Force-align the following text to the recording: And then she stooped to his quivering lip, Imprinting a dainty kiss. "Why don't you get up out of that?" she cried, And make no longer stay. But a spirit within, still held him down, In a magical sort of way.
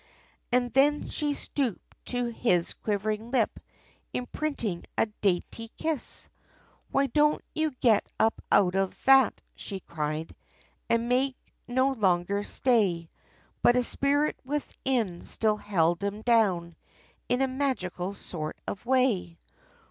And 0.51 0.73
then 0.73 1.09
she 1.09 1.35
stooped 1.35 1.95
to 2.05 2.25
his 2.31 2.73
quivering 2.73 3.29
lip, 3.29 3.59
Imprinting 4.15 4.83
a 4.97 5.05
dainty 5.05 5.67
kiss. 5.77 6.27
"Why 6.89 7.05
don't 7.05 7.43
you 7.53 7.69
get 7.81 8.07
up 8.19 8.41
out 8.51 8.73
of 8.73 8.97
that?" 9.05 9.39
she 9.53 9.79
cried, 9.81 10.35
And 10.89 11.07
make 11.07 11.37
no 11.67 11.91
longer 11.91 12.43
stay. 12.43 13.09
But 13.61 13.75
a 13.75 13.83
spirit 13.83 14.39
within, 14.43 15.23
still 15.23 15.57
held 15.57 16.03
him 16.03 16.23
down, 16.23 16.75
In 17.29 17.43
a 17.43 17.47
magical 17.47 18.15
sort 18.15 18.57
of 18.67 18.83
way. 18.87 19.37